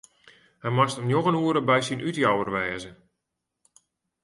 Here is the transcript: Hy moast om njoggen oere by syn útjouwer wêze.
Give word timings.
Hy 0.61 0.69
moast 0.73 0.99
om 0.99 1.07
njoggen 1.07 1.39
oere 1.41 1.61
by 1.69 1.79
syn 1.83 2.03
útjouwer 2.09 2.49
wêze. 2.55 2.91